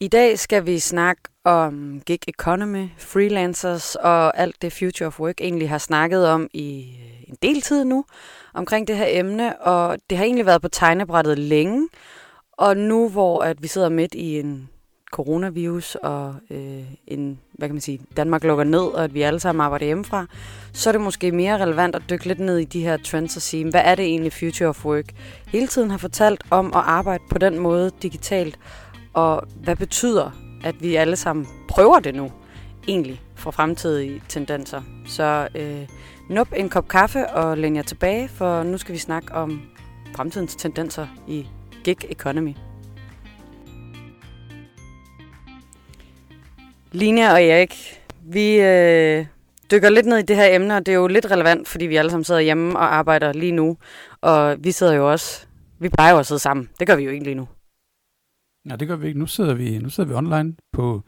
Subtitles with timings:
[0.00, 5.40] I dag skal vi snakke om gig economy, freelancers og alt det Future of Work
[5.40, 8.04] egentlig har snakket om i øh, en del tid nu
[8.54, 11.88] omkring det her emne, og det har egentlig været på tegnebrættet længe,
[12.52, 14.68] og nu hvor at vi sidder midt i en
[15.12, 19.40] coronavirus og øh, en, hvad kan man sige, Danmark lukker ned, og at vi alle
[19.40, 20.26] sammen arbejder hjemmefra,
[20.72, 23.42] så er det måske mere relevant at dykke lidt ned i de her trends og
[23.42, 25.04] sige, hvad er det egentlig Future of Work
[25.46, 28.58] hele tiden har fortalt om at arbejde på den måde digitalt,
[29.16, 30.30] og hvad betyder,
[30.64, 32.32] at vi alle sammen prøver det nu,
[32.88, 34.82] egentlig, for fremtidige tendenser.
[35.06, 35.88] Så øh,
[36.30, 39.62] nup en kop kaffe og læn jer tilbage, for nu skal vi snakke om
[40.16, 41.46] fremtidens tendenser i
[41.84, 42.54] gig economy.
[46.92, 49.26] Line og Erik, vi øh,
[49.70, 51.96] dykker lidt ned i det her emne, og det er jo lidt relevant, fordi vi
[51.96, 53.76] alle sammen sidder hjemme og arbejder lige nu.
[54.20, 55.46] Og vi sidder jo også,
[55.78, 56.68] vi plejer jo at sidde sammen.
[56.78, 57.48] Det gør vi jo ikke lige nu.
[58.66, 59.18] Nej, det gør vi ikke.
[59.18, 61.02] Nu sidder vi, nu sidder vi online på,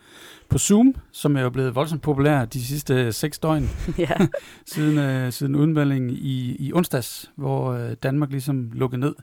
[0.49, 4.17] på Zoom, som er jo blevet voldsomt populær de sidste seks døgn, ja.
[4.73, 9.15] siden, øh, siden udmeldingen i, i onsdags, hvor øh, Danmark ligesom lukkede ned.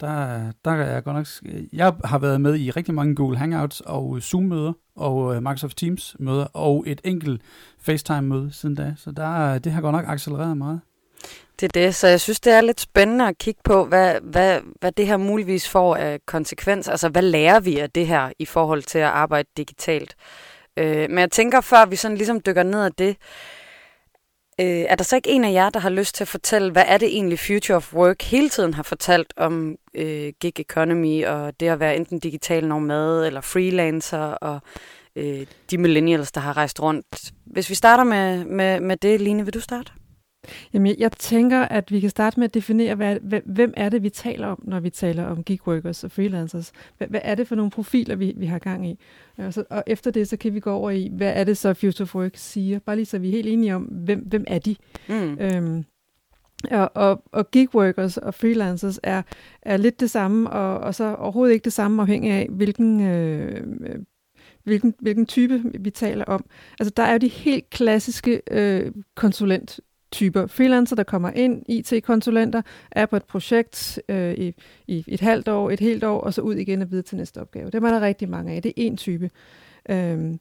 [0.00, 1.26] Der, der er jeg godt nok...
[1.72, 6.44] Jeg har været med i rigtig mange Google Hangouts og Zoom-møder og øh, Microsoft Teams-møder
[6.44, 7.42] og et enkelt
[7.78, 8.94] FaceTime-møde siden da.
[8.96, 10.80] Så der, det har godt nok accelereret meget.
[11.60, 14.60] Det er det, så jeg synes, det er lidt spændende at kigge på, hvad, hvad,
[14.80, 16.88] hvad det her muligvis får af konsekvens.
[16.88, 20.16] Altså, hvad lærer vi af det her i forhold til at arbejde digitalt?
[20.76, 23.16] Øh, men jeg tænker, før vi sådan ligesom dykker ned af det,
[24.60, 26.84] øh, er der så ikke en af jer, der har lyst til at fortælle, hvad
[26.86, 31.60] er det egentlig Future of Work hele tiden har fortalt om øh, gig economy og
[31.60, 34.60] det at være enten digital nomad eller freelancer og
[35.16, 37.32] øh, de millennials, der har rejst rundt.
[37.46, 39.92] Hvis vi starter med, med, med det, Line, vil du starte?
[40.72, 44.10] Jamen, jeg tænker, at vi kan starte med at definere, hvad, hvem er det, vi
[44.10, 46.72] taler om, når vi taler om gigworkers og freelancers.
[46.98, 48.98] Hvad, hvad er det for nogle profiler, vi, vi har gang i?
[49.36, 51.74] Og, så, og efter det, så kan vi gå over i, hvad er det så
[51.74, 52.78] Future of Work siger?
[52.78, 54.76] Bare lige så vi er helt enige om, hvem, hvem er de?
[55.08, 55.38] Mm.
[55.40, 55.84] Øhm,
[56.70, 59.22] og, og, og gigworkers og freelancers er,
[59.62, 63.64] er lidt det samme, og, og så overhovedet ikke det samme afhængig af, hvilken øh,
[64.64, 66.44] hvilken, hvilken type vi taler om.
[66.80, 69.80] Altså der er jo de helt klassiske øh, konsulent
[70.12, 74.54] typer freelancer, der kommer ind, IT-konsulenter, er på et projekt øh, i,
[74.86, 77.40] i et halvt år, et helt år, og så ud igen og videre til næste
[77.40, 77.66] opgave.
[77.66, 78.62] Det er der rigtig mange af.
[78.62, 79.30] Det er én type.
[79.90, 80.40] Øhm,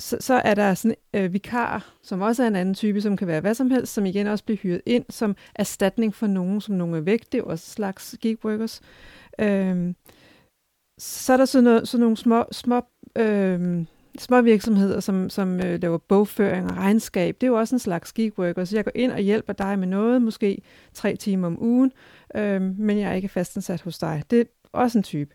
[0.00, 3.28] så, så er der sådan øh, vikar, som også er en anden type, som kan
[3.28, 6.74] være hvad som helst, som igen også bliver hyret ind som erstatning for nogen, som
[6.74, 7.32] nogen er væk.
[7.32, 8.80] Det er også slags gigworkers.
[9.38, 9.96] Øhm,
[10.98, 12.82] så er der sådan, noget, sådan nogle små, små
[13.16, 13.86] øhm,
[14.20, 18.12] små virksomheder, som, som øh, laver bogføring og regnskab, det er jo også en slags
[18.12, 20.62] gigworker, så jeg går ind og hjælper dig med noget, måske
[20.94, 21.92] tre timer om ugen,
[22.34, 24.22] øh, men jeg er ikke fastansat hos dig.
[24.30, 25.34] Det er også en type.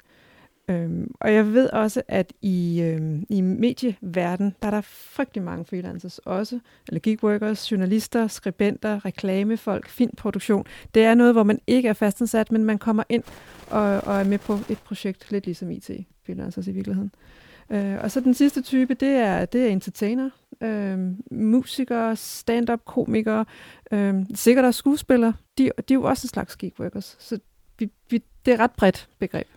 [0.69, 5.65] Øh, og jeg ved også, at i, øh, i medieverdenen, der er der frygtelig mange
[5.65, 10.65] freelancers også, eller gigworkers, journalister, skribenter, reklamefolk, filmproduktion.
[10.93, 13.23] Det er noget, hvor man ikke er fastansat, men man kommer ind
[13.69, 17.11] og, og er med på et projekt, lidt ligesom IT-freelancers i virkeligheden.
[17.15, 20.29] Øh, Øh, og så den sidste type, det er, det er entertainer,
[20.61, 20.99] øh,
[21.31, 23.45] musikere, stand-up komikere,
[23.91, 25.33] øh, sikkert også skuespillere.
[25.57, 27.15] De, de er jo også en slags gigworkers.
[27.19, 27.39] Så
[27.79, 29.47] vi, vi, det er ret bredt begreb.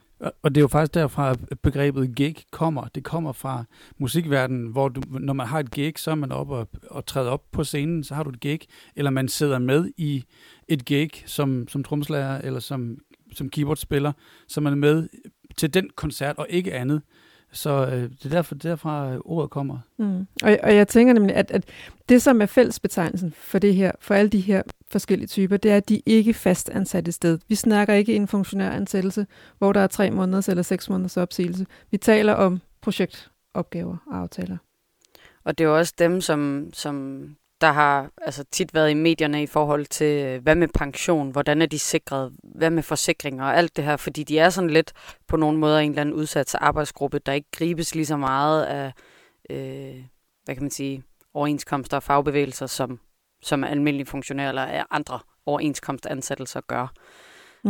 [0.42, 2.88] Og det er jo faktisk derfra, at begrebet gig kommer.
[2.94, 3.64] Det kommer fra
[3.98, 7.31] musikverdenen, hvor du, når man har et gig, så er man op og, og træder
[7.31, 8.60] op på scenen, så har du et gig,
[8.96, 10.25] eller man sidder med i
[10.69, 12.98] et gig som, som tromslager eller som,
[13.32, 14.12] som keyboardspiller,
[14.48, 15.08] så man er med
[15.56, 17.02] til den koncert og ikke andet.
[17.54, 19.78] Så øh, det er derfor, derfra ordet kommer.
[19.98, 20.26] Mm.
[20.42, 21.65] Og, og jeg tænker nemlig, at, at
[22.09, 25.76] det, som er fællesbetegnelsen for det her, for alle de her forskellige typer, det er,
[25.76, 27.38] at de ikke er fast ansat et sted.
[27.48, 29.26] Vi snakker ikke en funktionær ansættelse,
[29.59, 31.66] hvor der er tre måneders eller seks måneders opsigelse.
[31.91, 34.56] Vi taler om projektopgaver og aftaler.
[35.44, 37.25] Og det er jo også dem, som, som
[37.64, 41.62] der har altså, tit været i medierne i forhold til, øh, hvad med pension, hvordan
[41.62, 44.92] er de sikret, hvad med forsikringer og alt det her, fordi de er sådan lidt
[45.28, 48.93] på nogle måder en eller anden udsat arbejdsgruppe, der ikke gribes lige så meget af,
[49.50, 50.05] øh,
[50.44, 51.02] hvad kan man sige,
[51.34, 53.00] overenskomster og fagbevægelser, som,
[53.43, 56.93] som almindelige funktionærer eller andre overenskomstansættelser gør.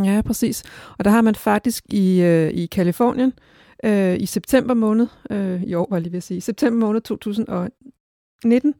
[0.04, 0.64] Ja, præcis.
[0.98, 3.32] Og der har man faktisk i, øh, i Kalifornien
[3.84, 7.00] øh, i september måned, øh, i år var jeg lige ved at sige, september måned
[7.00, 7.48] 2000
[8.44, 8.74] 19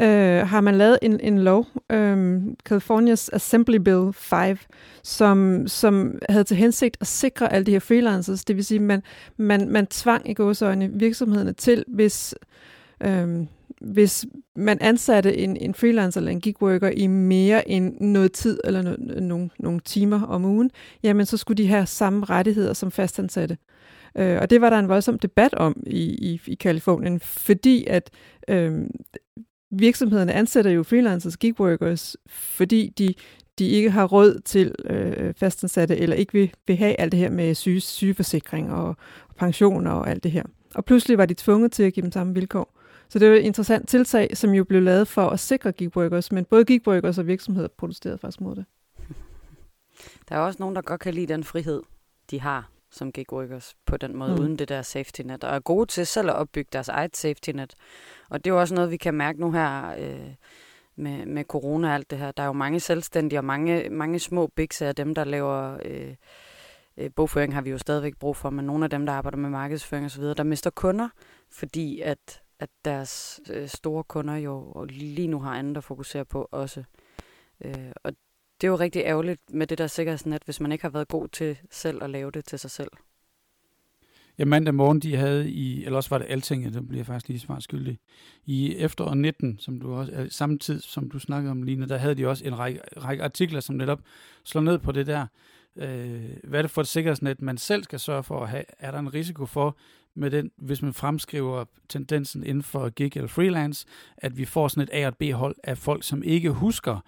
[0.00, 4.58] øh, har man lavet en, en lov, øh, California's Assembly Bill 5,
[5.02, 8.44] som, som havde til hensigt at sikre alle de her freelancers.
[8.44, 9.02] Det vil sige, at man,
[9.36, 12.34] man, man tvang i gåsøjne virksomhederne til, hvis,
[13.00, 13.46] øh,
[13.80, 14.26] hvis
[14.56, 18.96] man ansatte en, en freelancer eller en gigworker i mere end noget tid eller no,
[19.20, 20.70] nogle, no timer om ugen,
[21.02, 23.56] jamen så skulle de have samme rettigheder som fastansatte.
[24.18, 28.10] Øh, og det var der en voldsom debat om i, i, i Kalifornien, fordi at
[28.48, 28.86] øh,
[29.70, 33.14] virksomhederne ansætter jo freelancers, gigworkers, fordi de,
[33.58, 37.30] de ikke har råd til øh, fastansatte, eller ikke vil, vil have alt det her
[37.30, 38.88] med syge, sygeforsikring og,
[39.28, 40.44] og pensioner og alt det her.
[40.74, 42.74] Og pludselig var de tvunget til at give dem samme vilkår.
[43.08, 46.44] Så det var et interessant tiltag, som jo blev lavet for at sikre gigworkers, men
[46.44, 48.64] både gigworkers og virksomheder protesterede faktisk mod det.
[50.28, 51.82] Der er også nogen, der godt kan lide den frihed,
[52.30, 54.40] de har som gigworkers på den måde, mm.
[54.40, 57.50] uden det der safety net, og er gode til selv at opbygge deres eget safety
[57.50, 57.74] net.
[58.30, 60.34] Og det er jo også noget, vi kan mærke nu her øh,
[60.96, 62.32] med, med corona og alt det her.
[62.32, 65.78] Der er jo mange selvstændige og mange, mange små bigs af dem, der laver...
[65.84, 66.14] Øh,
[66.98, 69.50] øh, bogføring har vi jo stadigvæk brug for, men nogle af dem, der arbejder med
[69.50, 71.08] markedsføring osv., der mister kunder,
[71.50, 76.48] fordi at, at deres øh, store kunder jo lige nu har andet at fokusere på
[76.50, 76.84] også.
[77.64, 78.12] Øh, og
[78.60, 81.28] det er jo rigtig ærgerligt med det der sikkerhedsnet, hvis man ikke har været god
[81.28, 82.90] til selv at lave det til sig selv.
[84.38, 87.40] Ja, mandag morgen, de havde i, eller også var det Altinget, der bliver faktisk lige
[87.40, 87.98] svaret skyldig,
[88.46, 92.14] i efteråret 19, som du også, øh, samtidig som du snakkede om, Line, der havde
[92.14, 94.00] de også en række, række artikler, som netop
[94.44, 95.26] slår ned på det der.
[95.76, 98.64] Øh, hvad er det for et sikkerhedsnet, man selv skal sørge for at have?
[98.78, 99.76] Er der en risiko for,
[100.14, 104.82] med den, hvis man fremskriver tendensen inden for gig eller freelance, at vi får sådan
[104.82, 107.00] et A- og B-hold af folk, som ikke husker,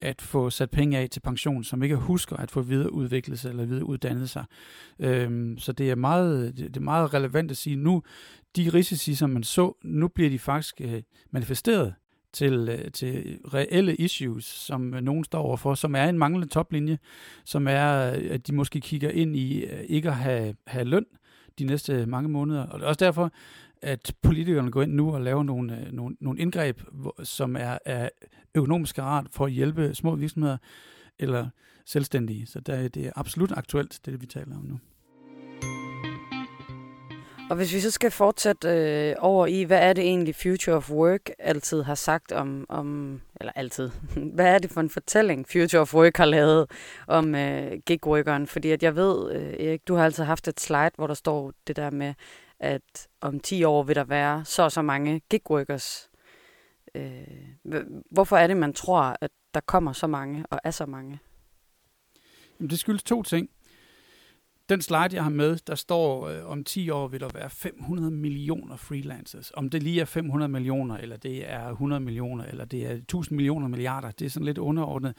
[0.00, 3.64] at få sat penge af til pension, som ikke husker at få videreudviklet sig eller
[3.64, 4.44] videreuddannet sig.
[4.98, 8.02] Øhm, så det er, meget, det er meget relevant at sige nu,
[8.56, 11.94] de risici, som man så, nu bliver de faktisk øh, manifesteret
[12.32, 16.98] til, øh, til reelle issues, som nogen står overfor, som er en manglende toplinje,
[17.44, 21.04] som er, øh, at de måske kigger ind i øh, ikke at have, have løn
[21.58, 22.66] de næste mange måneder.
[22.66, 23.32] Og det er også derfor,
[23.82, 26.80] at politikerne går ind nu og laver nogle, øh, nogle, nogle indgreb,
[27.22, 28.08] som er er
[28.54, 30.56] økonomisk art for at hjælpe små virksomheder
[31.18, 31.48] eller
[31.86, 32.46] selvstændige.
[32.46, 34.78] Så der, det er absolut aktuelt, det vi taler om nu.
[37.50, 40.90] Og hvis vi så skal fortsætte øh, over i, hvad er det egentlig Future of
[40.90, 43.90] Work altid har sagt om, om eller altid,
[44.34, 46.70] hvad er det for en fortælling Future of Work har lavet
[47.06, 48.46] om øh, gigworkeren?
[48.46, 51.52] Fordi at jeg ved, øh, Erik, du har altid haft et slide, hvor der står
[51.66, 52.14] det der med,
[52.60, 56.10] at om 10 år vil der være så og så mange gigworkers.
[56.94, 57.74] Øh,
[58.10, 61.18] hvorfor er det, man tror, at der kommer så mange og er så mange?
[62.60, 63.50] Jamen, det skyldes to ting.
[64.68, 68.10] Den slide, jeg har med, der står, øh, om 10 år vil der være 500
[68.10, 69.50] millioner freelancers.
[69.54, 73.36] Om det lige er 500 millioner, eller det er 100 millioner, eller det er 1000
[73.36, 75.16] millioner milliarder, det er sådan lidt underordnet.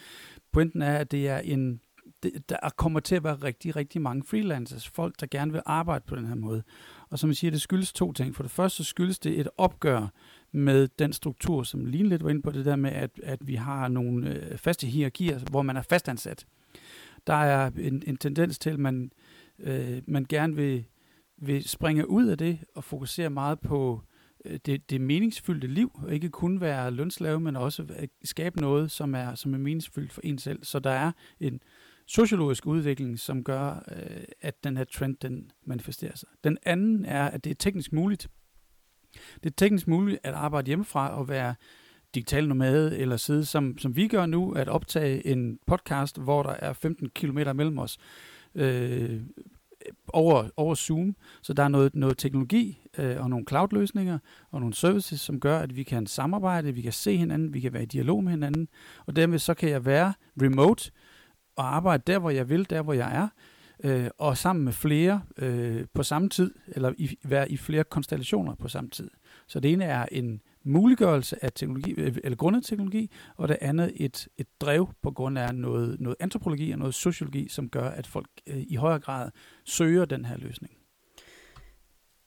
[0.51, 1.81] Pointen er, at det er en
[2.23, 6.03] det, der kommer til at være rigtig, rigtig mange freelancers, folk, der gerne vil arbejde
[6.07, 6.63] på den her måde.
[7.11, 8.35] Og som jeg siger, det skyldes to ting.
[8.35, 10.07] For det første så skyldes det et opgør
[10.51, 13.55] med den struktur, som Line lidt var inde på, det der med, at, at vi
[13.55, 16.45] har nogle øh, faste hierarkier, hvor man er fastansat.
[17.27, 19.11] Der er en, en tendens til, at man,
[19.59, 20.85] øh, man gerne vil,
[21.37, 24.01] vil springe ud af det og fokusere meget på
[24.45, 28.91] øh, det, det meningsfyldte liv, og ikke kun være lønslave, men også øh, skabe noget,
[28.91, 30.63] som er, som er meningsfyldt for en selv.
[30.63, 31.61] Så der er en
[32.05, 36.29] sociologisk udvikling, som gør, øh, at den her trend den manifesterer sig.
[36.43, 38.27] Den anden er, at det er teknisk muligt.
[39.43, 41.55] Det er teknisk muligt at arbejde hjemmefra og være
[42.15, 46.53] digital nomade, eller sidde, som, som vi gør nu, at optage en podcast, hvor der
[46.53, 47.97] er 15 km mellem os,
[48.55, 49.21] øh,
[50.07, 51.15] over, over Zoom.
[51.41, 54.19] Så der er noget, noget teknologi øh, og nogle cloud-løsninger
[54.51, 57.73] og nogle services, som gør, at vi kan samarbejde, vi kan se hinanden, vi kan
[57.73, 58.67] være i dialog med hinanden,
[59.05, 60.91] og dermed så kan jeg være remote,
[61.61, 63.27] og arbejde der, hvor jeg vil, der, hvor jeg er,
[63.83, 68.55] øh, og sammen med flere øh, på samme tid, eller i, være i flere konstellationer
[68.55, 69.09] på samme tid.
[69.47, 73.93] Så det ene er en muliggørelse af teknologi, øh, eller grundet teknologi, og det andet
[73.95, 78.07] et, et drev på grund af noget, noget antropologi og noget sociologi, som gør, at
[78.07, 79.31] folk øh, i højere grad
[79.63, 80.73] søger den her løsning.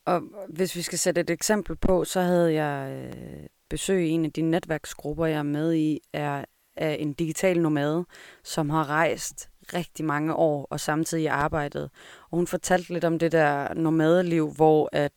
[0.06, 4.24] Og hvis vi skal sætte et eksempel på, så havde jeg øh, besøg i en
[4.24, 6.44] af de netværksgrupper, jeg er med i, er
[6.76, 8.04] af en digital nomade,
[8.42, 11.90] som har rejst rigtig mange år og samtidig arbejdet.
[12.30, 15.12] Og hun fortalte lidt om det der nomadeliv, hvor at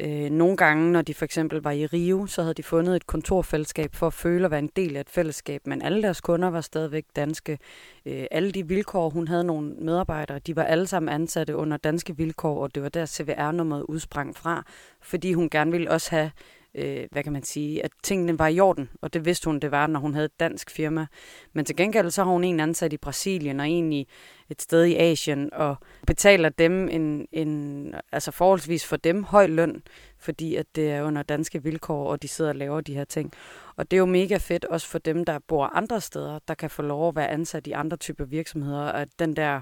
[0.00, 3.06] øh, nogle gange, når de for eksempel var i Rio, så havde de fundet et
[3.06, 6.48] kontorfællesskab for at føle at være en del af et fællesskab, men alle deres kunder
[6.48, 7.58] var stadigvæk danske.
[8.06, 12.16] Øh, alle de vilkår, hun havde nogle medarbejdere, de var alle sammen ansatte under danske
[12.16, 14.64] vilkår, og det var der CVR-nummeret udsprang fra,
[15.00, 16.30] fordi hun gerne ville også have
[16.76, 19.70] øh, hvad kan man sige, at tingene var i orden, og det vidste hun, det
[19.70, 21.06] var, når hun havde et dansk firma.
[21.52, 24.08] Men til gengæld så har hun en ansat i Brasilien og en i
[24.50, 29.82] et sted i Asien, og betaler dem en, en altså forholdsvis for dem høj løn,
[30.18, 33.32] fordi at det er under danske vilkår, og de sidder og laver de her ting.
[33.76, 36.70] Og det er jo mega fedt også for dem, der bor andre steder, der kan
[36.70, 39.60] få lov at være ansat i andre typer virksomheder, at den der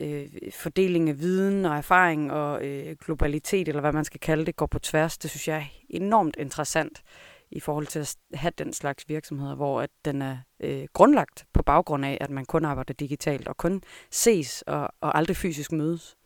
[0.00, 4.56] øh, fordeling af viden og erfaring og øh, globalitet, eller hvad man skal kalde det,
[4.56, 5.18] går på tværs.
[5.18, 7.02] Det synes jeg er enormt interessant
[7.50, 11.62] i forhold til at have den slags virksomheder, hvor at den er øh, grundlagt på
[11.62, 16.16] baggrund af, at man kun arbejder digitalt og kun ses og, og aldrig fysisk mødes.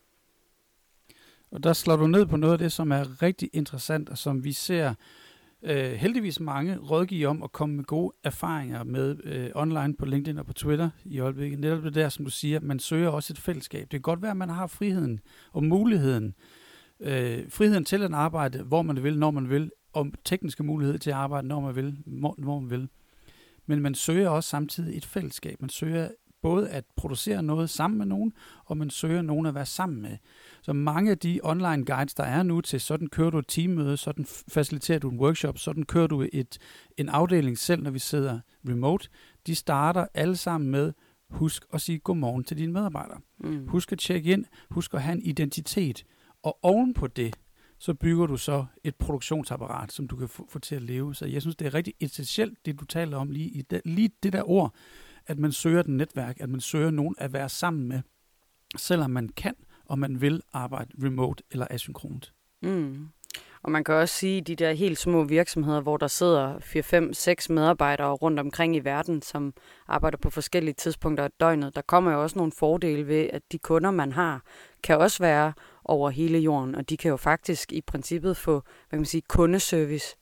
[1.50, 4.44] Og der slår du ned på noget af det, som er rigtig interessant, og som
[4.44, 4.94] vi ser
[5.62, 10.38] øh, heldigvis mange rådgiver om at komme med gode erfaringer med øh, online på LinkedIn
[10.38, 11.60] og på Twitter i øjeblikket.
[11.60, 13.80] Netop det der, som du siger, man søger også et fællesskab.
[13.80, 15.20] Det kan godt være, at man har friheden
[15.52, 16.34] og muligheden,
[17.00, 21.10] øh, friheden til at arbejde, hvor man vil, når man vil, og tekniske muligheder til
[21.10, 22.88] at arbejde, når man vil, hvor, hvor man vil.
[23.66, 25.60] Men man søger også samtidig et fællesskab.
[25.60, 26.08] Man søger
[26.42, 28.32] både at producere noget sammen med nogen,
[28.64, 30.16] og man søger nogen at være sammen med.
[30.62, 33.96] Så mange af de online guides, der er nu til, sådan kører du et teammøde,
[33.96, 36.58] sådan faciliterer du en workshop, sådan kører du et,
[36.96, 39.08] en afdeling selv, når vi sidder remote,
[39.46, 40.92] de starter alle sammen med,
[41.30, 43.20] husk at sige godmorgen til dine medarbejdere.
[43.38, 43.68] Mm.
[43.68, 46.04] Husk at tjekke ind, husk at have en identitet.
[46.42, 47.36] Og oven på det,
[47.78, 51.14] så bygger du så et produktionsapparat, som du kan få, få til at leve.
[51.14, 54.10] Så jeg synes, det er rigtig essentielt, det du taler om lige i det, lige
[54.22, 54.74] det der ord,
[55.26, 58.00] at man søger et netværk, at man søger nogen at være sammen med,
[58.76, 59.54] selvom man kan,
[59.86, 62.32] og man vil arbejde remote eller asynkront.
[62.62, 63.08] Mm.
[63.62, 66.82] Og man kan også sige, at de der helt små virksomheder, hvor der sidder 4,
[66.82, 69.54] 5, 6 medarbejdere rundt omkring i verden, som
[69.86, 73.58] arbejder på forskellige tidspunkter af døgnet, der kommer jo også nogle fordele ved, at de
[73.58, 74.42] kunder, man har,
[74.82, 75.52] kan også være
[75.84, 79.22] over hele jorden, og de kan jo faktisk i princippet få hvad kan man sige,
[79.28, 80.16] kundeservice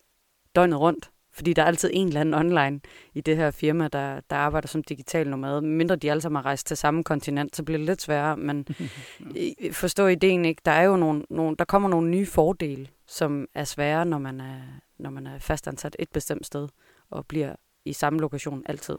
[0.55, 2.81] døgnet rundt fordi der er altid en eller anden online
[3.15, 5.61] i det her firma, der, der arbejder som digital nomad.
[5.61, 8.37] Mindre de alle sammen har rejst til samme kontinent, så bliver det lidt sværere.
[8.37, 8.67] Men
[9.73, 10.63] forstå ideen ikke.
[10.65, 14.41] Der er jo nogle, nogle, der kommer nogle nye fordele, som er svære, når man
[14.41, 14.61] er,
[14.99, 16.69] når man er fastansat et bestemt sted
[17.11, 18.97] og bliver i samme lokation altid.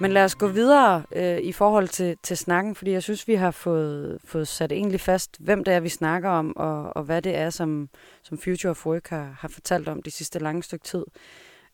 [0.00, 3.34] Men lad os gå videre øh, i forhold til, til snakken, fordi jeg synes, vi
[3.34, 7.22] har fået, fået sat egentlig fast, hvem det er, vi snakker om, og, og hvad
[7.22, 7.88] det er, som,
[8.22, 11.04] som Future of Work har, har fortalt om de sidste lange stykke tid.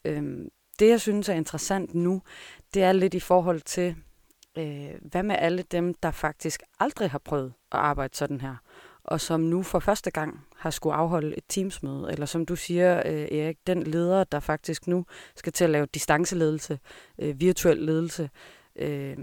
[0.05, 2.23] Øhm, det, jeg synes er interessant nu,
[2.75, 3.95] det er lidt i forhold til,
[4.59, 8.57] øh, hvad med alle dem, der faktisk aldrig har prøvet at arbejde sådan her,
[9.07, 13.03] og som nu for første gang har skulle afholde et teamsmøde, eller som du siger,
[13.07, 15.05] øh, Erik, den leder, der faktisk nu
[15.37, 16.79] skal til at lave distanceledelse,
[17.19, 18.31] øh, virtuel ledelse.
[18.77, 19.17] Øh,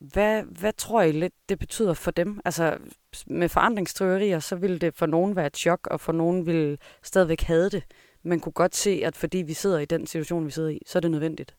[0.00, 2.40] hvad, hvad tror I lidt, det betyder for dem?
[2.44, 2.78] Altså
[3.26, 7.40] med forandringsteorier, så vil det for nogen være et chok, og for nogen vil stadigvæk
[7.40, 7.82] have det.
[8.22, 10.98] Man kunne godt se, at fordi vi sidder i den situation, vi sidder i, så
[10.98, 11.54] er det nødvendigt.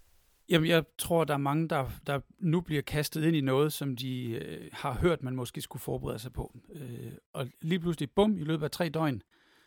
[0.49, 3.95] Jamen, jeg tror, der er mange, der, der nu bliver kastet ind i noget, som
[3.95, 6.59] de øh, har hørt, man måske skulle forberede sig på.
[6.73, 9.21] Øh, og lige pludselig, bum, i løbet af tre døgn,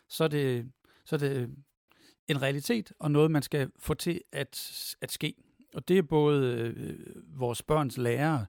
[0.07, 0.71] så er det,
[1.05, 1.49] så er det
[2.27, 4.71] en realitet, og noget, man skal få til at,
[5.01, 5.33] at ske.
[5.73, 6.99] Og det er både øh,
[7.39, 8.45] vores børns lærere,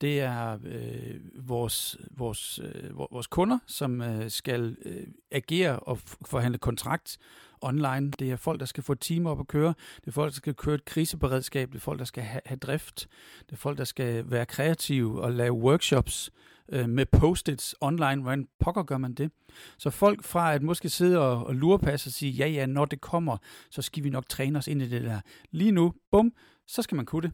[0.00, 6.58] det er øh, vores, vores, øh, vores kunder, som øh, skal øh, agere og forhandle
[6.58, 7.18] kontrakt
[7.60, 8.10] online.
[8.10, 9.74] Det er folk, der skal få team op at køre.
[9.96, 11.68] Det er folk, der skal køre et kriseberedskab.
[11.68, 13.08] Det er folk, der skal have, have drift.
[13.46, 16.30] Det er folk, der skal være kreative og lave workshops
[16.72, 18.22] øh, med post-its online.
[18.22, 19.30] Hvordan pokker gør man det?
[19.78, 23.00] Så folk fra at måske sidde og, og lurepasse og sige, ja ja, når det
[23.00, 23.36] kommer,
[23.70, 25.20] så skal vi nok træne os ind i det der.
[25.50, 26.32] Lige nu, bum,
[26.66, 27.32] så skal man kunne det.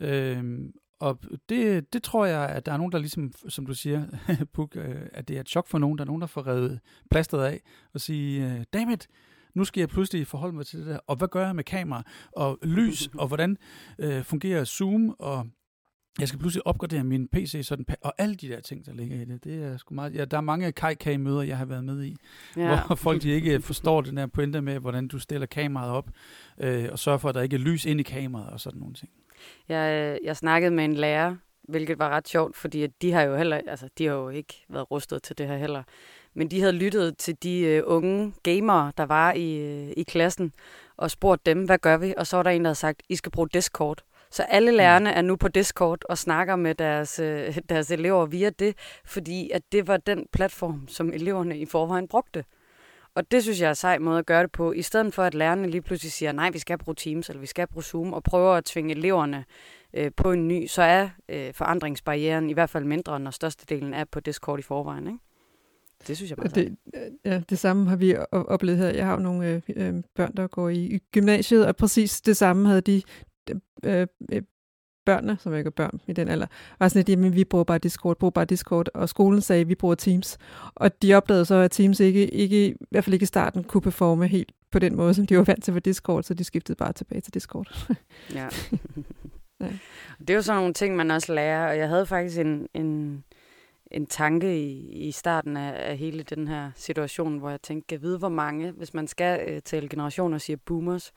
[0.00, 4.06] Øh, og det, det tror jeg, at der er nogen, der ligesom, som du siger,
[4.54, 5.98] Puk, øh, at det er et chok for nogen.
[5.98, 7.60] Der er nogen, der får revet plasteret af
[7.94, 9.08] og sige, øh, dammit,
[9.54, 10.98] nu skal jeg pludselig forholde mig til det der.
[11.06, 12.02] Og hvad gør jeg med kamera
[12.32, 13.56] og lys, og hvordan
[13.98, 15.46] øh, fungerer Zoom, og
[16.18, 19.24] jeg skal pludselig opgradere min PC, sådan, og alle de der ting, der ligger i
[19.24, 19.44] det.
[19.44, 22.16] det er sgu meget, ja, der er mange KK-møder, jeg har været med i,
[22.56, 22.86] ja.
[22.86, 26.10] hvor folk de ikke forstår den der pointe med, hvordan du stiller kameraet op,
[26.60, 28.94] øh, og sørger for, at der ikke er lys ind i kameraet, og sådan nogle
[28.94, 29.10] ting.
[29.68, 31.36] Jeg, jeg snakkede med en lærer,
[31.70, 34.90] hvilket var ret sjovt, fordi de har jo heller, altså de har jo ikke været
[34.90, 35.82] rustet til det her heller.
[36.34, 40.52] Men de havde lyttet til de uh, unge gamere, der var i, uh, i klassen,
[40.96, 42.14] og spurgt dem, hvad gør vi?
[42.16, 44.02] Og så var der en, der havde sagt, I skal bruge Discord.
[44.30, 48.50] Så alle lærerne er nu på Discord og snakker med deres, uh, deres elever via
[48.50, 52.44] det, fordi at det var den platform, som eleverne i forvejen brugte.
[53.14, 55.22] Og det synes jeg er en sej måde at gøre det på, i stedet for
[55.22, 58.12] at lærerne lige pludselig siger, nej, vi skal bruge Teams, eller vi skal bruge Zoom,
[58.12, 59.44] og prøver at tvinge eleverne
[59.94, 64.04] øh, på en ny, så er øh, forandringsbarrieren i hvert fald mindre, når størstedelen er
[64.04, 65.06] på Discord i forvejen.
[65.06, 65.18] Ikke?
[66.06, 66.76] Det synes jeg bare det,
[67.24, 68.88] ja, det samme har vi oplevet her.
[68.88, 72.68] Jeg har jo nogle øh, øh, børn, der går i gymnasiet, og præcis det samme
[72.68, 73.02] havde de
[73.84, 74.42] øh, øh
[75.04, 76.46] børnene, som ikke er børn i den alder,
[76.78, 79.68] var sådan lidt, jamen vi bruger bare Discord, bruger bare Discord, og skolen sagde, at
[79.68, 80.38] vi bruger Teams.
[80.74, 83.80] Og de opdagede så, at Teams ikke, ikke, i hvert fald ikke i starten, kunne
[83.80, 86.76] performe helt på den måde, som de var vant til for Discord, så de skiftede
[86.76, 87.88] bare tilbage til Discord.
[88.34, 88.48] ja.
[89.60, 89.68] Ja.
[90.18, 93.24] Det er jo sådan nogle ting, man også lærer, og jeg havde faktisk en, en,
[93.90, 98.02] en tanke i, i starten af, af hele den her situation, hvor jeg tænkte, kan
[98.02, 101.12] vide, hvor mange, hvis man skal øh, tale generationer og siger boomers,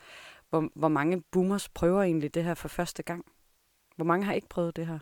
[0.49, 3.25] hvor, hvor mange boomers prøver egentlig det her for første gang?
[3.95, 4.99] Hvor mange har ikke prøvet det her?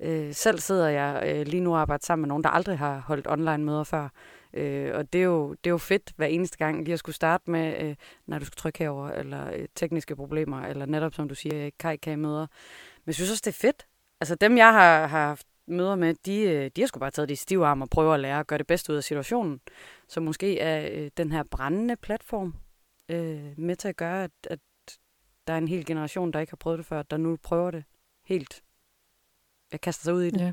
[0.00, 2.98] Øh, selv sidder jeg øh, lige nu og arbejder sammen med nogen, der aldrig har
[2.98, 4.08] holdt online-møder før.
[4.52, 7.16] Øh, og det er, jo, det er jo fedt hver eneste gang lige at skulle
[7.16, 11.28] starte med, øh, når du skal trykke herover eller øh, tekniske problemer, eller netop som
[11.28, 12.40] du siger, kaj kan møder.
[12.40, 13.86] Men jeg synes også, det er fedt.
[14.20, 17.28] Altså dem, jeg har, har haft møder med, de, øh, de har sgu bare taget
[17.28, 19.60] de stive arme og prøver at lære at gøre det bedste ud af situationen.
[20.08, 22.54] Så måske er øh, den her brændende platform
[23.08, 24.58] øh, med til at gøre, at, at
[25.46, 27.84] der er en hel generation, der ikke har prøvet det før, der nu prøver det
[28.24, 28.62] helt.
[29.72, 30.40] Jeg kaster sig ud i det.
[30.40, 30.52] Ja.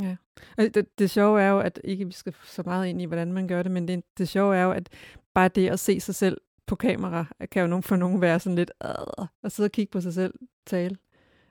[0.00, 0.16] Ja.
[0.56, 3.48] Det, det sjove er jo, at ikke vi skal så meget ind i, hvordan man
[3.48, 4.88] gør det, men det, det sjove er jo, at
[5.34, 8.56] bare det at se sig selv på kamera, kan jo nogen, for nogen være sådan
[8.56, 10.34] lidt, øh, at sidde og kigge på sig selv
[10.66, 10.96] tale.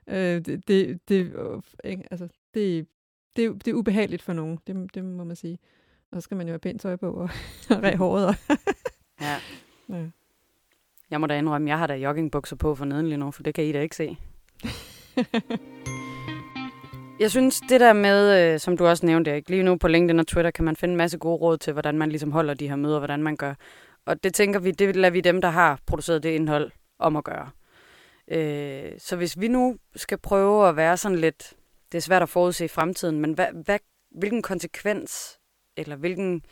[0.06, 1.32] Øh, det, det, det,
[1.84, 1.98] øh?
[2.10, 2.86] Altså, det,
[3.36, 5.58] det, det er ubehageligt for nogen, det, det må man sige.
[6.10, 7.30] Og så skal man jo have pænt tøj på og
[7.82, 8.26] ræge håret.
[8.26, 8.34] Og
[9.20, 9.36] ja.
[9.88, 10.06] ja.
[11.10, 13.54] Jeg må da indrømme, jeg har da joggingbukser på for neden lige nu, for det
[13.54, 14.16] kan I da ikke se.
[17.20, 19.50] Jeg synes, det der med, øh, som du også nævnte, ikke?
[19.50, 21.98] lige nu på LinkedIn og Twitter, kan man finde en masse gode råd til, hvordan
[21.98, 23.54] man ligesom holder de her møder, hvordan man gør.
[24.06, 27.24] Og det tænker vi, det lader vi dem, der har produceret det indhold, om at
[27.24, 27.50] gøre.
[28.28, 31.52] Øh, så hvis vi nu skal prøve at være sådan lidt,
[31.92, 33.78] det er svært at forudse i fremtiden, men hvad, hvad,
[34.10, 35.38] hvilken konsekvens,
[35.76, 36.44] eller hvilken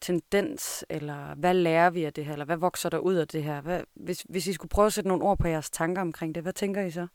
[0.00, 3.42] tendens, eller hvad lærer vi af det her, eller hvad vokser der ud af det
[3.42, 3.60] her?
[3.60, 6.42] Hvad, hvis, hvis I skulle prøve at sætte nogle ord på jeres tanker omkring det,
[6.42, 7.06] hvad tænker I så?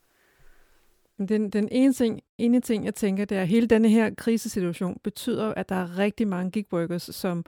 [1.27, 4.99] Den, den ene, ting, ene ting, jeg tænker, det er, at hele denne her krisesituation
[5.03, 7.45] betyder, at der er rigtig mange gigworkers, som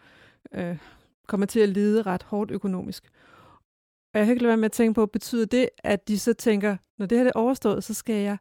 [0.53, 0.77] øh,
[1.27, 3.09] kommer til at lide ret hårdt økonomisk.
[4.13, 6.33] Og jeg kan ikke lade være med at tænke på, betyder det, at de så
[6.33, 8.37] tænker, når det her er overstået, så skal jeg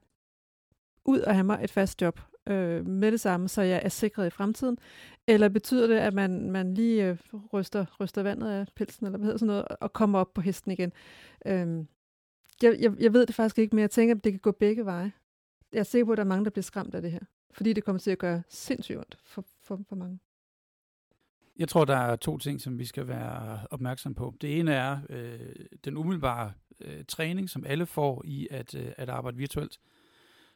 [1.05, 4.27] ud og have mig et fast job øh, med det samme, så jeg er sikret
[4.27, 4.79] i fremtiden?
[5.27, 7.19] Eller betyder det, at man, man lige øh,
[7.53, 10.71] ryster, ryster vandet af pelsen, eller hvad hedder sådan noget, og kommer op på hesten
[10.71, 10.93] igen?
[11.47, 11.85] Øh,
[12.63, 14.85] jeg, jeg, jeg ved det faktisk ikke, men jeg tænker, at det kan gå begge
[14.85, 15.13] veje
[15.73, 17.21] jeg er sikker på, at der er mange, der bliver skræmt af det her.
[17.51, 20.19] Fordi det kommer til at gøre sindssygt ondt for, for, for mange.
[21.59, 24.35] Jeg tror, der er to ting, som vi skal være opmærksom på.
[24.41, 25.55] Det ene er øh,
[25.85, 29.81] den umiddelbare øh, træning, som alle får i at, øh, at arbejde virtuelt,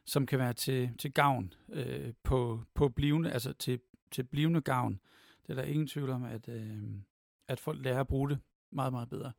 [0.04, 5.00] som kan være til, til gavn øh, på, på blivende, altså til, til blivende gavn.
[5.46, 6.82] Det er der ingen tvivl om, at, øh,
[7.48, 8.38] at folk lærer at bruge det
[8.70, 9.32] meget, meget bedre.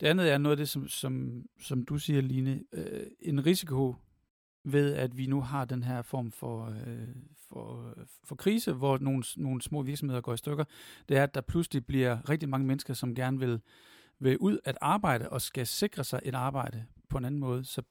[0.00, 3.96] Det andet er noget af det, som, som, som du siger, Line, øh, en risiko
[4.64, 7.08] ved, at vi nu har den her form for, øh,
[7.48, 7.94] for,
[8.24, 10.64] for krise, hvor nogle, nogle små virksomheder går i stykker,
[11.08, 13.60] det er, at der pludselig bliver rigtig mange mennesker, som gerne vil,
[14.18, 17.64] vil ud at arbejde og skal sikre sig et arbejde på en anden måde.
[17.64, 17.82] Så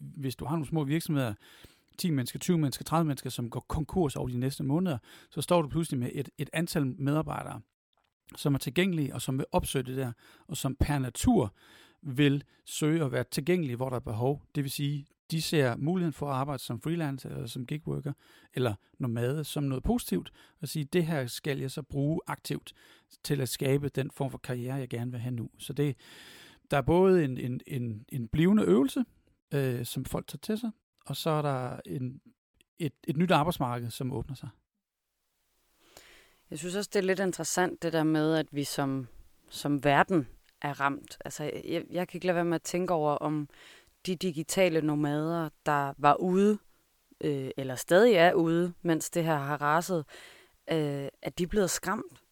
[0.00, 1.34] hvis du har nogle små virksomheder,
[1.98, 4.98] 10 mennesker, 20 mennesker, 30 mennesker, som går konkurs over de næste måneder,
[5.30, 7.60] så står du pludselig med et, et antal medarbejdere,
[8.36, 10.12] som er tilgængelige og som vil opsøge det der,
[10.48, 11.54] og som per natur
[12.02, 14.42] vil søge at være tilgængelige, hvor der er behov.
[14.54, 18.12] Det vil sige, de ser muligheden for at arbejde som freelancer eller som gigworker
[18.54, 22.72] eller nomade som noget positivt, og sige, det her skal jeg så bruge aktivt
[23.24, 25.50] til at skabe den form for karriere, jeg gerne vil have nu.
[25.58, 25.96] Så det,
[26.70, 29.04] der er både en, en, en, en blivende øvelse,
[29.54, 30.70] øh, som folk tager til sig,
[31.06, 32.20] og så er der en,
[32.78, 34.48] et, et nyt arbejdsmarked, som åbner sig.
[36.50, 39.08] Jeg synes også, det er lidt interessant, det der med, at vi som,
[39.50, 40.28] som verden
[40.62, 41.18] er ramt.
[41.24, 43.48] Altså, jeg, jeg kan ikke lade være med at tænke over, om
[44.06, 46.58] de digitale nomader, der var ude,
[47.20, 50.04] øh, eller stadig er ude, mens det her har raset,
[50.72, 52.22] øh, at de er blevet skræmt?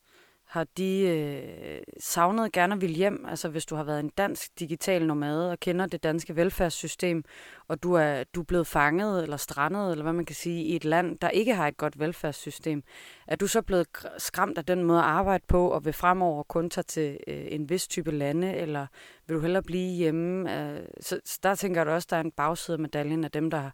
[0.48, 3.24] Har de øh, savnet gerne at ville hjem?
[3.28, 7.24] Altså hvis du har været en dansk digital nomade og kender det danske velfærdssystem,
[7.68, 10.76] og du er, du er blevet fanget eller strandet, eller hvad man kan sige, i
[10.76, 12.82] et land, der ikke har et godt velfærdssystem,
[13.26, 13.86] er du så blevet
[14.18, 17.68] skræmt af den måde at arbejde på, og vil fremover kun tage til øh, en
[17.68, 18.86] vis type lande, eller
[19.26, 20.60] vil du hellere blive hjemme?
[20.60, 23.50] Øh, så, så der tænker du også, der er en bagside af medaljen af dem,
[23.50, 23.70] der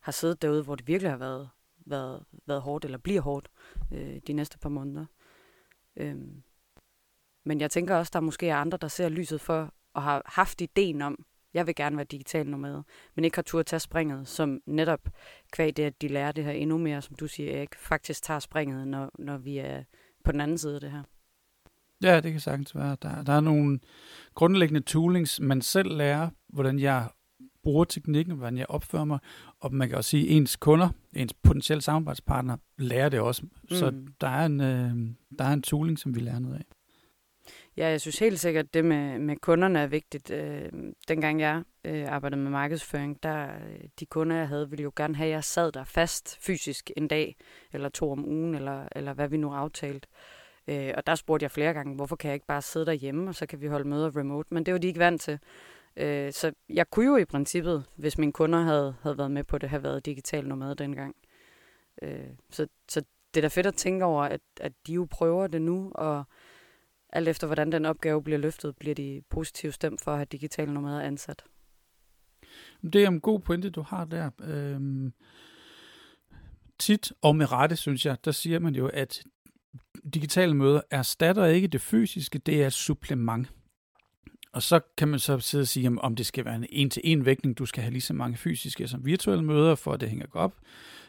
[0.00, 1.48] har siddet derude, hvor det virkelig har været,
[1.86, 3.48] været, været hårdt, eller bliver hårdt
[3.92, 5.06] øh, de næste par måneder.
[5.96, 6.42] Øhm,
[7.44, 10.60] men jeg tænker også, der måske er andre, der ser lyset for og har haft
[10.60, 11.24] ideen om,
[11.54, 12.82] jeg vil gerne være digital nomad,
[13.14, 15.08] men ikke har tur at tage springet, som netop
[15.52, 18.40] kvæg det, at de lærer det her endnu mere, som du siger, Erik, faktisk tager
[18.40, 19.84] springet, når, når vi er
[20.24, 21.02] på den anden side af det her.
[22.02, 22.96] Ja, det kan sagtens være.
[23.02, 23.80] Der, der er nogle
[24.34, 27.08] grundlæggende toolings, man selv lærer, hvordan jeg
[27.62, 29.18] bruger teknikken, hvordan jeg opfører mig,
[29.60, 33.42] og man kan også sige, at ens kunder, ens potentielle samarbejdspartner, lærer det også.
[33.42, 33.76] Mm.
[33.76, 34.96] Så der er, en, øh,
[35.38, 36.64] der er en tooling, som vi lærer noget af.
[37.76, 40.30] Ja, jeg synes helt sikkert, at det med, med kunderne er vigtigt.
[40.30, 40.68] Øh,
[41.08, 43.48] dengang jeg øh, arbejdede med markedsføring, der
[44.00, 47.08] de kunder, jeg havde, ville jo gerne have, at jeg sad der fast fysisk en
[47.08, 47.36] dag,
[47.72, 50.08] eller to om ugen, eller, eller hvad vi nu aftalte.
[50.68, 53.34] Øh, og der spurgte jeg flere gange, hvorfor kan jeg ikke bare sidde derhjemme, og
[53.34, 54.54] så kan vi holde møder remote.
[54.54, 55.38] Men det var de ikke vant til.
[55.96, 59.58] Øh, så jeg kunne jo i princippet, hvis mine kunder havde, havde været med på
[59.58, 61.16] det, have været digital nomad dengang.
[62.02, 63.02] Øh, så, så
[63.34, 66.24] det er da fedt at tænke over, at, at de jo prøver det nu, og
[67.12, 70.74] alt efter hvordan den opgave bliver løftet, bliver de positivt stemt for at have digitale
[70.74, 71.44] nomader ansat.
[72.82, 74.30] Det er en god pointe, du har der.
[74.42, 75.12] Øhm,
[76.78, 79.22] tit og med rette, synes jeg, der siger man jo, at
[80.14, 83.48] digitale møder erstatter ikke det fysiske, det er et supplement.
[84.52, 87.58] Og så kan man så sidde og sige, om det skal være en en-til-en vægtning,
[87.58, 90.42] du skal have lige så mange fysiske som virtuelle møder, for at det hænger godt
[90.42, 90.54] op.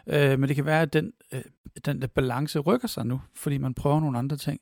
[0.07, 1.41] Øh, men det kan være, at den, øh,
[1.85, 4.61] den der balance rykker sig nu, fordi man prøver nogle andre ting.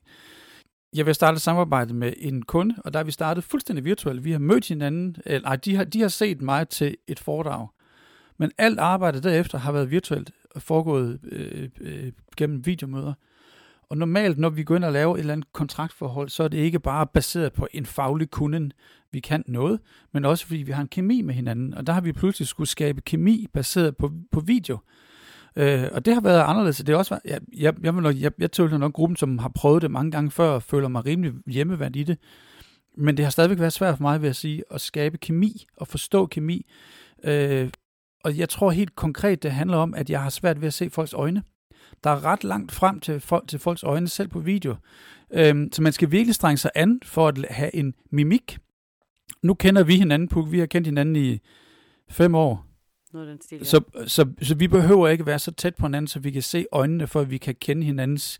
[0.94, 4.24] Jeg vil starte et samarbejde med en kunde, og der er vi startet fuldstændig virtuelt.
[4.24, 7.68] Vi har mødt hinanden, eller nej, de har, de har set mig til et foredrag.
[8.38, 13.14] Men alt arbejdet derefter har været virtuelt og foregået øh, øh, gennem videomøder.
[13.90, 16.58] Og normalt, når vi går ind og laver et eller andet kontraktforhold, så er det
[16.58, 18.70] ikke bare baseret på en faglig kunde,
[19.12, 19.80] vi kan noget,
[20.12, 21.74] men også fordi vi har en kemi med hinanden.
[21.74, 24.78] Og der har vi pludselig skulle skabe kemi baseret på, på video.
[25.56, 26.76] Øh, og det har været anderledes.
[26.76, 29.82] Det er også, jeg, jeg, jeg, jeg, jeg, jeg tilhører nok gruppen, som har prøvet
[29.82, 32.18] det mange gange før, og føler mig rimelig hjemmevandt i det.
[32.96, 35.88] Men det har stadigvæk været svært for mig, vil jeg sige, at skabe kemi og
[35.88, 36.66] forstå kemi.
[37.24, 37.70] Øh,
[38.24, 40.90] og jeg tror helt konkret, det handler om, at jeg har svært ved at se
[40.90, 41.42] folks øjne.
[42.04, 44.76] Der er ret langt frem til, folk, til folks øjne, selv på video.
[45.32, 48.58] Øhm, så man skal virkelig strenge sig an for at have en mimik.
[49.42, 50.52] Nu kender vi hinanden, Puk.
[50.52, 51.38] Vi har kendt hinanden i
[52.10, 52.66] fem år.
[53.12, 53.64] Noget den stil, ja.
[53.64, 56.66] så, så, så vi behøver ikke være så tæt på hinanden, så vi kan se
[56.72, 58.38] øjnene, for at vi kan kende hinandens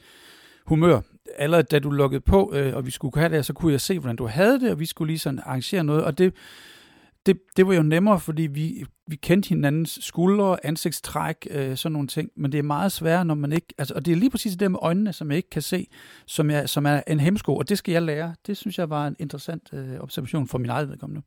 [0.67, 1.01] humør.
[1.37, 3.99] Allerede da du lukkede på, øh, og vi skulle have det, så kunne jeg se,
[3.99, 6.35] hvordan du havde det, og vi skulle lige sådan arrangere noget, og det,
[7.27, 12.09] det, det var jo nemmere, fordi vi, vi kendte hinandens skuldre, ansigtstræk, øh, sådan nogle
[12.09, 14.57] ting, men det er meget sværere, når man ikke, altså, og det er lige præcis
[14.57, 15.87] det med øjnene, som jeg ikke kan se,
[16.27, 18.35] som, jeg, som er en hemsko, og det skal jeg lære.
[18.47, 21.23] Det synes jeg var en interessant øh, observation for min eget vedkommende.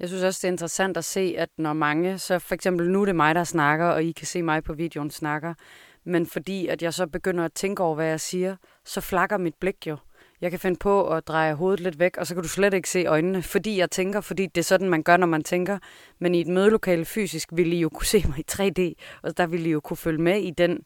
[0.00, 3.00] Jeg synes også, det er interessant at se, at når mange, så for eksempel nu
[3.00, 5.54] er det mig, der snakker, og I kan se mig på videoen snakker,
[6.04, 9.54] men fordi at jeg så begynder at tænke over, hvad jeg siger, så flakker mit
[9.60, 9.96] blik jo.
[10.42, 12.88] Jeg kan finde på at dreje hovedet lidt væk, og så kan du slet ikke
[12.88, 15.78] se øjnene, fordi jeg tænker, fordi det er sådan, man gør, når man tænker.
[16.18, 19.46] Men i et mødelokale fysisk ville I jo kunne se mig i 3D, og der
[19.46, 20.78] ville I jo kunne følge med i den,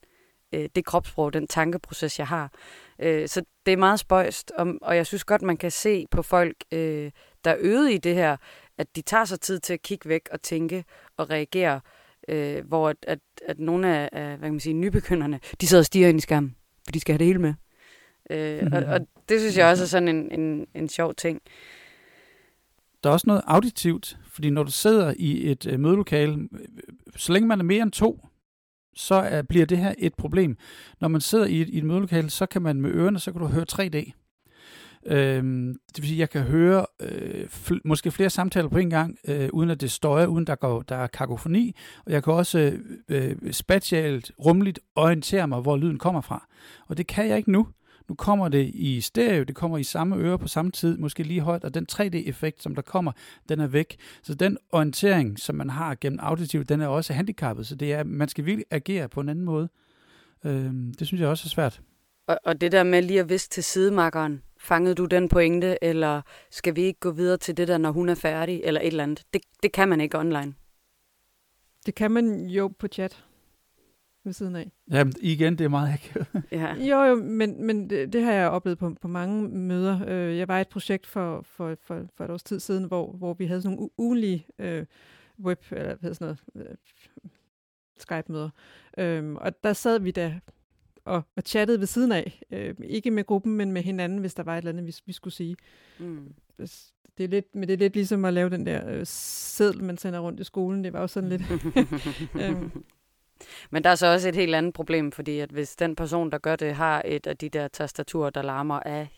[0.54, 2.52] øh, det kropssprog, den tankeproces, jeg har.
[2.98, 6.22] Øh, så det er meget spøjst, og, og jeg synes godt, man kan se på
[6.22, 7.10] folk, øh,
[7.44, 8.36] der er øget i det her,
[8.78, 10.84] at de tager sig tid til at kigge væk og tænke
[11.16, 11.80] og reagere,
[12.28, 15.80] øh, hvor at, at, at nogle af, af hvad kan man sige, nybegynderne, de sidder
[15.80, 17.54] og stiger ind i skærmen, for de skal have det hele med.
[18.30, 18.72] Øh, mm-hmm.
[18.74, 21.40] og, og det synes jeg også er sådan en, en, en sjov ting.
[23.04, 26.48] Der er også noget auditivt, fordi når du sidder i et øh, mødelokale,
[27.16, 28.26] så længe man er mere end to,
[28.94, 30.56] så er, bliver det her et problem.
[31.00, 33.40] Når man sidder i et, i et mødelokale, så kan man med ørerne, så kan
[33.40, 34.12] du høre 3D.
[35.06, 38.90] Øhm, det vil sige, at jeg kan høre øh, fl- måske flere samtaler på en
[38.90, 41.76] gang, øh, uden at det støjer, uden der, går, der er kakofoni.
[42.06, 46.46] Og jeg kan også øh, spatialt, rumligt orientere mig, hvor lyden kommer fra.
[46.86, 47.68] Og det kan jeg ikke nu.
[48.08, 51.40] Nu kommer det i stereo, det kommer i samme øre på samme tid, måske lige
[51.40, 53.12] højt, og den 3D-effekt, som der kommer,
[53.48, 53.96] den er væk.
[54.22, 58.04] Så den orientering, som man har gennem auditiv, den er også handicappet, så det er,
[58.04, 59.68] man skal virkelig agere på en anden måde.
[60.44, 61.80] Øhm, det synes jeg også er svært.
[62.26, 66.22] Og, og det der med lige at viske til sidemarkeren, fangede du den pointe, eller
[66.50, 69.02] skal vi ikke gå videre til det der, når hun er færdig, eller et eller
[69.02, 69.24] andet?
[69.32, 70.54] Det, det kan man ikke online.
[71.86, 73.24] Det kan man jo på chat
[74.26, 74.72] ved siden af.
[74.90, 76.26] Ja, igen, det er meget akavet.
[76.52, 76.74] ja.
[76.90, 80.00] Jo, jo, men, men det, det har jeg oplevet på, på mange møder.
[80.08, 83.12] Øh, jeg var i et projekt for, for, for, for et års tid siden, hvor,
[83.12, 84.86] hvor vi havde sådan nogle ugenlige øh,
[85.40, 86.76] web, eller hvad sådan noget, øh,
[87.98, 88.50] Skype-møder.
[88.98, 90.40] Øhm, og der sad vi da
[91.04, 92.42] og, og chattede ved siden af.
[92.50, 95.12] Øh, ikke med gruppen, men med hinanden, hvis der var et eller andet, vi, vi
[95.12, 95.56] skulle sige.
[95.98, 96.34] Mm.
[97.18, 99.98] Det er lidt, men det er lidt ligesom at lave den der øh, seddel, man
[99.98, 100.84] sender rundt i skolen.
[100.84, 101.42] Det var jo sådan lidt...
[102.42, 102.84] øhm.
[103.70, 106.38] Men der er så også et helt andet problem, fordi at hvis den person, der
[106.38, 109.08] gør det, har et af de der tastaturer, der larmer af,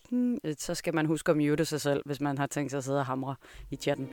[0.59, 2.99] så skal man huske at mute sig selv, hvis man har tænkt sig at sidde
[2.99, 3.35] og hamre
[3.71, 4.09] i chatten.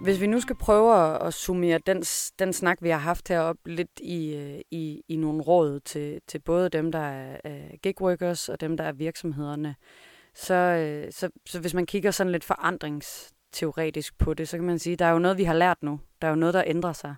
[0.00, 2.02] Hvis vi nu skal prøve at, summere den,
[2.38, 6.38] den snak, vi har haft heroppe lidt i, øh, i, i nogle råd til, til
[6.38, 9.74] både dem, der er gigworkers og dem, der er virksomhederne,
[10.34, 14.78] så, øh, så, så hvis man kigger sådan lidt forandringsteoretisk på det, så kan man
[14.78, 16.00] sige, at der er jo noget, vi har lært nu.
[16.22, 17.14] Der er jo noget, der ændrer sig.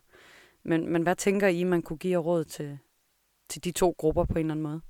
[0.65, 2.79] Men, men hvad tænker I, man kunne give råd til,
[3.49, 4.81] til de to grupper på en eller anden måde?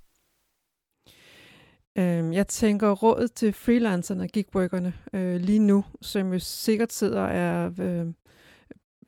[1.99, 7.21] Øhm, jeg tænker rådet til freelancerne og gigworkerne øh, lige nu, som jo sikkert sidder
[7.21, 8.07] og er øh,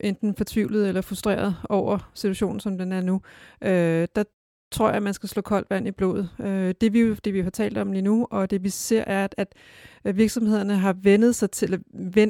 [0.00, 3.20] enten fortvivlet eller frustreret over situationen, som den er nu.
[3.62, 4.24] Øh, der
[4.72, 6.30] tror jeg, at man skal slå koldt vand i blodet.
[6.40, 9.28] Øh, det, vi, det vi har talt om lige nu, og det vi ser, er,
[9.36, 9.54] at,
[10.04, 11.72] at virksomhederne har vendet sig til,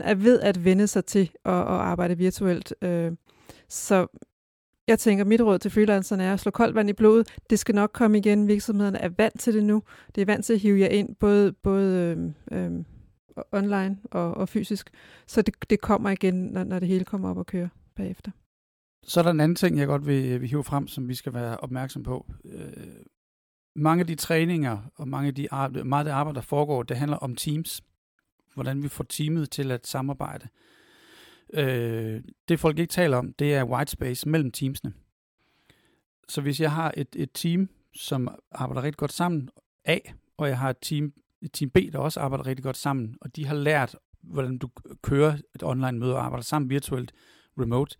[0.04, 2.74] er ved at vende sig til at, at arbejde virtuelt.
[2.82, 3.12] Øh,
[3.72, 4.06] så
[4.88, 7.36] jeg tænker, mit råd til freelancerne er at slå koldt vand i blodet.
[7.50, 8.48] Det skal nok komme igen.
[8.48, 9.82] Virksomhederne er vant til det nu.
[10.14, 12.16] Det er vant til at hive jer ind, både, både
[12.52, 12.84] øh, øh,
[13.52, 14.90] online og, og fysisk.
[15.26, 18.30] Så det, det kommer igen, når, når det hele kommer op og kører bagefter.
[19.02, 21.14] Så er der en anden ting, jeg godt vil, øh, vil hive frem, som vi
[21.14, 22.26] skal være opmærksom på.
[22.44, 22.72] Øh,
[23.76, 26.82] mange af de træninger og mange af de arbejde, meget af det arbejde, der foregår,
[26.82, 27.82] det handler om teams.
[28.54, 30.44] Hvordan vi får teamet til at samarbejde.
[30.44, 30.72] Øh,
[31.52, 34.92] Øh, det folk ikke taler om, det er white space mellem teamsene.
[36.28, 39.48] Så hvis jeg har et, et team, som arbejder rigtig godt sammen,
[39.84, 39.98] A,
[40.36, 41.12] og jeg har et team,
[41.42, 44.68] et team B, der også arbejder rigtig godt sammen, og de har lært, hvordan du
[45.02, 47.12] kører et online møde og arbejder sammen virtuelt,
[47.58, 47.96] remote,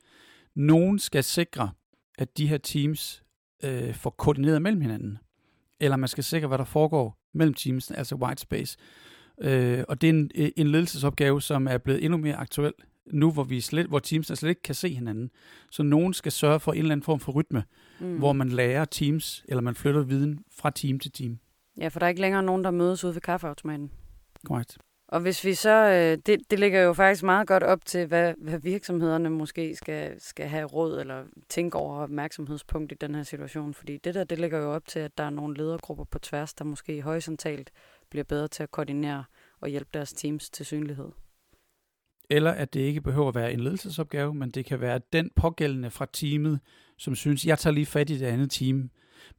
[0.54, 1.70] nogen skal sikre,
[2.18, 3.24] at de her teams
[3.64, 5.18] øh, får koordineret mellem hinanden.
[5.80, 8.78] Eller man skal sikre, hvad der foregår mellem teams, altså white space.
[9.40, 12.72] Øh, og det er en, en ledelsesopgave, som er blevet endnu mere aktuel
[13.06, 15.30] nu, hvor, vi slet, hvor teams slet ikke kan se hinanden.
[15.70, 17.64] Så nogen skal sørge for en eller anden form for rytme,
[18.00, 18.18] mm.
[18.18, 21.38] hvor man lærer teams, eller man flytter viden fra team til team.
[21.78, 23.90] Ja, for der er ikke længere nogen, der mødes ude ved kaffeautomaten.
[24.46, 24.78] Korrekt.
[25.12, 28.34] Og hvis vi så, øh, det, det ligger jo faktisk meget godt op til, hvad,
[28.38, 33.74] hvad virksomhederne måske skal, skal have råd eller tænke over opmærksomhedspunkt i den her situation.
[33.74, 36.54] Fordi det der, det ligger jo op til, at der er nogle ledergrupper på tværs,
[36.54, 37.70] der måske horisontalt
[38.10, 39.24] bliver bedre til at koordinere
[39.60, 41.08] og hjælpe deres teams til synlighed.
[42.32, 45.90] Eller at det ikke behøver at være en ledelsesopgave, men det kan være den pågældende
[45.90, 46.60] fra teamet,
[46.98, 48.90] som synes, jeg tager lige fat i det andet team,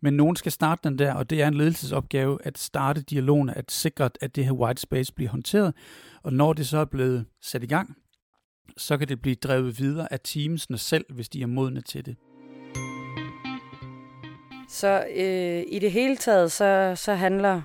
[0.02, 3.72] men nogen skal starte den der, og det er en ledelsesopgave at starte dialogen, at
[3.72, 5.74] sikre, at det her white space bliver håndteret.
[6.24, 7.98] Og når det så er blevet sat i gang,
[8.78, 12.16] så kan det blive drevet videre af teamsene selv, hvis de er modne til det.
[14.70, 17.62] Så øh, i det hele taget, så, så handler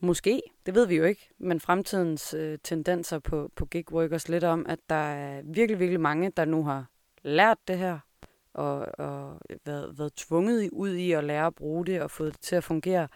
[0.00, 4.44] måske, det ved vi jo ikke, men fremtidens øh, tendenser på, på gig workers lidt
[4.44, 6.86] om, at der er virkelig, virkelig mange, der nu har
[7.22, 7.98] lært det her,
[8.54, 12.40] og, og været, været tvunget ud i at lære at bruge det og fået det
[12.40, 13.08] til at fungere.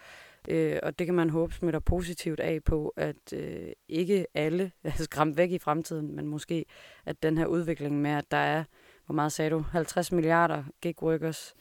[0.48, 4.90] Øh, og det kan man håbe smitter positivt af på, at øh, ikke alle er
[4.90, 6.64] skræmt væk i fremtiden, men måske
[7.06, 8.64] at den her udvikling med, at der er,
[9.06, 11.54] hvor meget sagde du, 50 milliarder gig workers?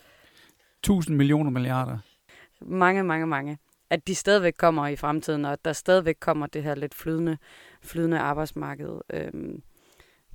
[0.80, 1.98] 1000 millioner milliarder.
[2.62, 3.58] Mange, mange, mange.
[3.90, 7.38] At de stadigvæk kommer i fremtiden, og at der stadigvæk kommer det her lidt flydende,
[7.82, 9.00] flydende arbejdsmarked.
[9.14, 9.62] Øhm,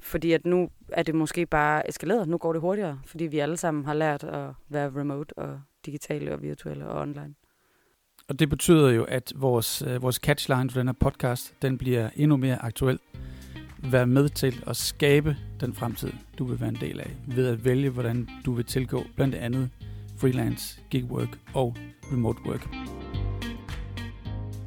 [0.01, 2.29] fordi at nu er det måske bare eskaleret.
[2.29, 6.33] Nu går det hurtigere, fordi vi alle sammen har lært at være remote og digitale
[6.33, 7.35] og virtuelle og online.
[8.29, 12.11] Og det betyder jo, at vores, øh, vores catchline for den her podcast, den bliver
[12.17, 12.99] endnu mere aktuel.
[13.79, 17.65] Vær med til at skabe den fremtid, du vil være en del af, ved at
[17.65, 19.71] vælge, hvordan du vil tilgå blandt andet
[20.19, 21.77] freelance, gig work og
[22.13, 22.94] remote work.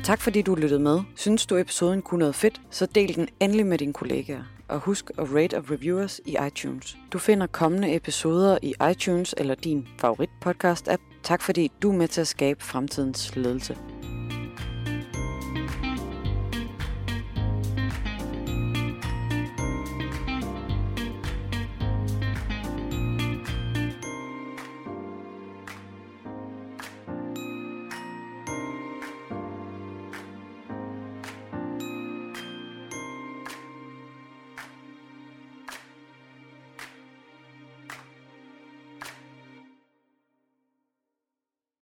[0.07, 0.99] Tak fordi du lyttede med.
[1.15, 5.11] Synes du episoden kunne noget fedt, så del den endelig med dine kollegaer og husk
[5.17, 6.97] at rate og review os i iTunes.
[7.13, 11.01] Du finder kommende episoder i iTunes eller din favorit podcast app.
[11.23, 13.77] Tak fordi du er med til at skabe fremtidens ledelse.